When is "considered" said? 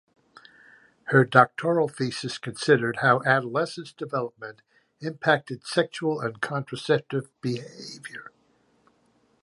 2.39-2.97